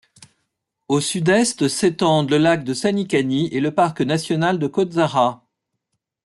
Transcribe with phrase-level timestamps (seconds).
[0.87, 5.45] Au sud-est s'étendent le lac de Saničani et le parc national de Kozara.